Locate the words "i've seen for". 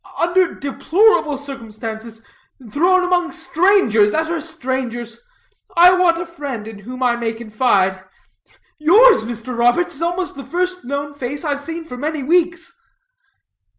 11.45-11.97